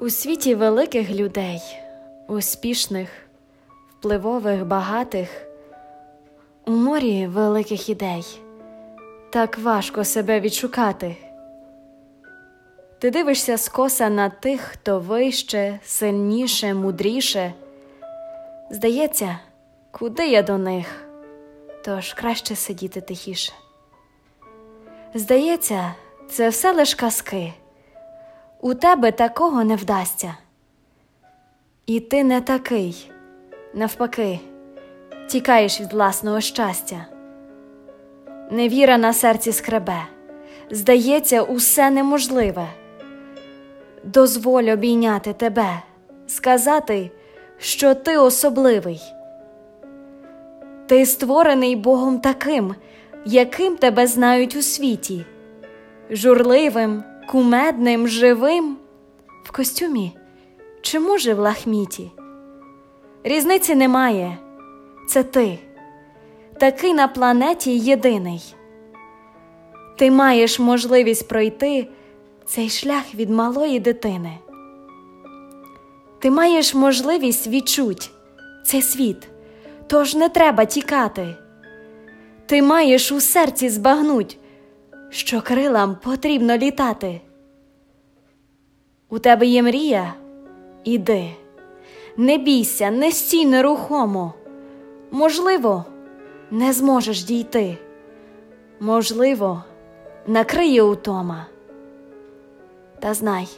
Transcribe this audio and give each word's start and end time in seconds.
У 0.00 0.10
світі 0.10 0.54
великих 0.54 1.10
людей, 1.10 1.60
успішних, 2.28 3.08
впливових, 3.90 4.66
багатих, 4.66 5.46
у 6.66 6.70
морі 6.70 7.26
великих 7.26 7.88
ідей, 7.88 8.24
так 9.30 9.58
важко 9.58 10.04
себе 10.04 10.40
відшукати. 10.40 11.16
Ти 12.98 13.10
дивишся 13.10 13.58
скоса 13.58 14.08
на 14.08 14.28
тих, 14.28 14.60
хто 14.60 15.00
вище, 15.00 15.80
сильніше, 15.84 16.74
мудріше. 16.74 17.52
Здається, 18.70 19.38
куди 19.90 20.28
я 20.28 20.42
до 20.42 20.58
них, 20.58 21.04
тож 21.84 22.14
краще 22.14 22.56
сидіти 22.56 23.00
тихіше. 23.00 23.52
Здається, 25.14 25.94
це 26.30 26.48
все 26.48 26.72
лиш 26.72 26.94
казки. 26.94 27.52
У 28.62 28.74
тебе 28.74 29.12
такого 29.12 29.64
не 29.64 29.76
вдасться. 29.76 30.34
І 31.86 32.00
ти 32.00 32.24
не 32.24 32.40
такий, 32.40 33.10
навпаки, 33.74 34.40
тікаєш 35.28 35.80
від 35.80 35.92
власного 35.92 36.40
щастя. 36.40 37.06
Невіра 38.50 38.98
на 38.98 39.12
серці 39.12 39.52
скребе, 39.52 40.02
здається, 40.70 41.42
усе 41.42 41.90
неможливе. 41.90 42.66
Дозволь 44.04 44.64
обійняти 44.64 45.32
тебе, 45.32 45.82
сказати, 46.26 47.10
що 47.58 47.94
ти 47.94 48.18
особливий. 48.18 49.00
Ти 50.86 51.06
створений 51.06 51.76
Богом 51.76 52.18
таким, 52.18 52.74
яким 53.24 53.76
тебе 53.76 54.06
знають 54.06 54.56
у 54.56 54.62
світі, 54.62 55.24
журливим 56.10 57.04
кумедним, 57.30 58.08
живим, 58.08 58.76
в 59.44 59.52
костюмі 59.52 60.16
чи, 60.82 61.00
може, 61.00 61.34
в 61.34 61.38
лахміті. 61.38 62.10
Різниці 63.24 63.74
немає, 63.74 64.38
це 65.08 65.22
ти, 65.22 65.58
такий 66.60 66.94
на 66.94 67.08
планеті 67.08 67.78
єдиний. 67.78 68.54
Ти 69.98 70.10
маєш 70.10 70.58
можливість 70.58 71.28
пройти 71.28 71.88
цей 72.46 72.68
шлях 72.68 73.14
від 73.14 73.30
малої 73.30 73.80
дитини. 73.80 74.38
Ти 76.18 76.30
маєш 76.30 76.74
можливість 76.74 77.46
відчуть 77.46 78.10
цей 78.64 78.82
світ, 78.82 79.28
тож 79.86 80.14
не 80.14 80.28
треба 80.28 80.64
тікати. 80.64 81.36
Ти 82.46 82.62
маєш 82.62 83.12
у 83.12 83.20
серці 83.20 83.68
збагнуть 83.68 84.39
що 85.10 85.40
крилам 85.42 85.96
потрібно 86.02 86.56
літати. 86.56 87.20
У 89.08 89.18
тебе 89.18 89.46
є 89.46 89.62
мрія? 89.62 90.14
Іди, 90.84 91.30
не 92.16 92.38
бійся, 92.38 92.90
не 92.90 93.12
стій 93.12 93.46
нерухомо. 93.46 94.34
Можливо, 95.10 95.84
не 96.50 96.72
зможеш 96.72 97.24
дійти. 97.24 97.78
Можливо, 98.80 99.64
накриє 100.26 100.82
утома. 100.82 101.46
Та 103.00 103.14
знай, 103.14 103.48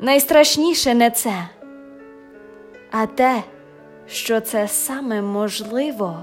найстрашніше 0.00 0.94
не 0.94 1.10
це, 1.10 1.48
а 2.90 3.06
те, 3.06 3.42
що 4.06 4.40
це 4.40 4.68
саме 4.68 5.22
можливо, 5.22 6.16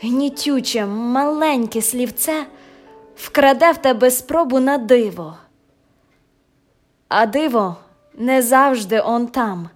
гнітюче 0.00 0.86
маленьке 0.86 1.82
слівце 1.82 2.46
вкраде 3.16 3.72
в 3.72 3.78
тебе 3.78 4.10
спробу 4.10 4.60
на 4.60 4.78
диво. 4.78 5.36
А 7.08 7.26
диво 7.26 7.76
не 8.14 8.42
завжди 8.42 9.00
он 9.00 9.26
там, 9.26 9.68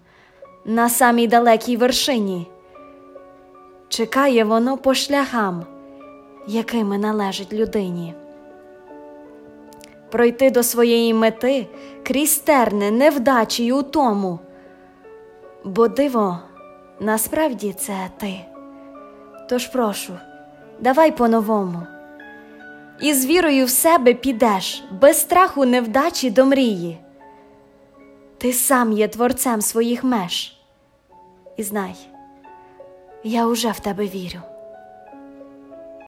на 0.65 0.89
самій 0.89 1.29
далекій 1.29 1.77
вершині. 1.77 2.47
Чекає 3.89 4.45
воно 4.45 4.77
по 4.77 4.95
шляхам, 4.95 5.67
якими 6.47 6.99
належить 6.99 7.53
людині. 7.53 8.15
Пройти 10.11 10.51
до 10.51 10.63
своєї 10.63 11.15
мети 11.15 11.67
крізь 12.03 12.39
терни, 12.39 12.91
невдачі 12.91 13.65
й 13.65 13.73
утому, 13.73 14.39
бо 15.65 15.89
диво 15.89 16.39
насправді 17.01 17.73
це 17.73 18.11
ти. 18.19 18.41
Тож 19.49 19.67
прошу, 19.67 20.13
давай 20.81 21.17
по-новому 21.17 21.87
і 23.01 23.15
з 23.15 23.27
вірою 23.27 23.67
в 23.67 23.71
себе 23.71 24.15
підеш 24.15 24.85
без 25.01 25.21
страху 25.21 25.65
невдачі 25.65 26.31
до 26.31 26.47
мрії. 26.47 26.99
Ти 28.39 28.53
сам 28.53 28.93
є 28.93 29.09
творцем 29.09 29.61
своїх 29.61 30.05
меж. 30.05 30.57
І 31.57 31.63
знай, 31.63 31.95
я 33.25 33.47
уже 33.47 33.71
в 33.71 33.81
тебе 33.81 34.07
вірю. 34.07 34.41